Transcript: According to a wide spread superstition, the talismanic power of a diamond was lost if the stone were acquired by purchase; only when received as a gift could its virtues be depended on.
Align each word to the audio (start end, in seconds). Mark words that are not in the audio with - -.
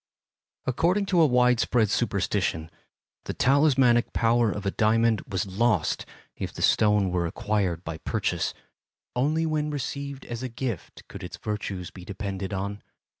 According 0.65 1.05
to 1.13 1.21
a 1.21 1.27
wide 1.27 1.59
spread 1.59 1.91
superstition, 1.91 2.71
the 3.25 3.35
talismanic 3.35 4.13
power 4.13 4.49
of 4.51 4.65
a 4.65 4.71
diamond 4.71 5.21
was 5.27 5.45
lost 5.45 6.07
if 6.35 6.51
the 6.51 6.63
stone 6.63 7.11
were 7.11 7.27
acquired 7.27 7.83
by 7.83 7.99
purchase; 7.99 8.55
only 9.15 9.45
when 9.45 9.69
received 9.69 10.25
as 10.25 10.41
a 10.41 10.49
gift 10.49 11.03
could 11.07 11.23
its 11.23 11.37
virtues 11.37 11.91
be 11.91 12.03
depended 12.03 12.51
on. 12.51 12.81